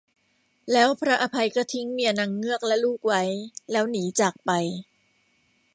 [0.71, 3.21] แล้วพระอภัยก็ทิ้งเมียนางเงือกและลูกไว้
[3.71, 4.51] แล้วหนีจากไป